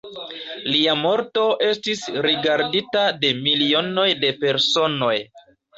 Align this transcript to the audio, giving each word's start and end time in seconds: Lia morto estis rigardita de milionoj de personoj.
Lia 0.75 0.95
morto 1.01 1.43
estis 1.67 2.03
rigardita 2.29 3.07
de 3.23 3.35
milionoj 3.45 4.11
de 4.27 4.37
personoj. 4.45 5.17